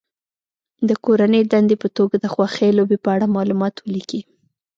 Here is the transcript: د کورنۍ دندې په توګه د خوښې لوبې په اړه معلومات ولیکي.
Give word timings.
د 0.87 0.89
کورنۍ 1.05 1.41
دندې 1.53 1.75
په 1.83 1.87
توګه 1.97 2.15
د 2.19 2.25
خوښې 2.33 2.69
لوبې 2.77 2.97
په 3.03 3.09
اړه 3.15 3.33
معلومات 3.35 3.75
ولیکي. 3.79 4.21